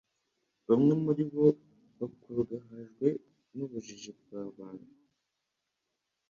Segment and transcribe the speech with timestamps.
[0.67, 1.45] Bamwe muri bo
[1.99, 3.07] bakurugahajwe
[3.55, 4.91] n'ubujiji bwa rubanda,